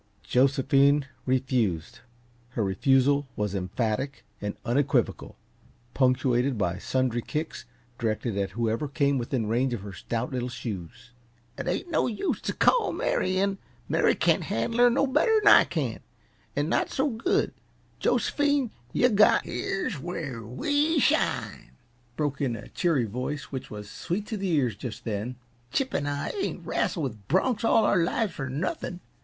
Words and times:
Josephine 0.23 1.05
refused; 1.27 1.99
her 2.57 2.63
refusal 2.63 3.27
was 3.35 3.53
emphatic 3.53 4.23
and 4.41 4.55
unequivocal, 4.65 5.35
punctuated 5.93 6.57
by 6.57 6.79
sundry 6.79 7.21
kicks 7.21 7.65
directed 7.99 8.35
at 8.35 8.49
whoever 8.57 8.87
came 8.87 9.19
within 9.19 9.45
range 9.45 9.75
of 9.75 9.81
her 9.81 9.93
stout 9.93 10.31
little 10.31 10.49
shoes. 10.49 11.11
"It 11.55 11.67
ain't 11.67 11.91
no 11.91 12.07
use 12.07 12.41
t' 12.41 12.51
call 12.53 12.91
Mary 12.93 13.37
in 13.37 13.59
Mary 13.87 14.15
can't 14.15 14.41
handle 14.45 14.79
her 14.79 14.89
no 14.89 15.05
better'n 15.05 15.45
I 15.47 15.65
can 15.65 15.99
an' 16.55 16.67
not 16.67 16.89
so 16.89 17.11
good. 17.11 17.53
Jos'phine, 17.99 18.71
yuh 18.93 19.09
got" 19.09 19.45
"Here's 19.45 19.99
where 19.99 20.41
we 20.41 20.97
shine," 20.97 21.73
broke 22.15 22.41
in 22.41 22.55
a 22.55 22.69
cheery 22.69 23.05
voice 23.05 23.51
which 23.51 23.69
was 23.69 23.87
sweet 23.87 24.25
to 24.29 24.37
the 24.37 24.49
ears, 24.49 24.75
just 24.75 25.03
then. 25.05 25.35
"Chip 25.71 25.93
and 25.93 26.09
I 26.09 26.29
ain't 26.41 26.65
wrassled 26.65 27.03
with 27.03 27.27
bronks 27.27 27.63
all 27.63 27.85
our 27.85 28.01
lives 28.03 28.33
for 28.33 28.49
nothing. 28.49 28.99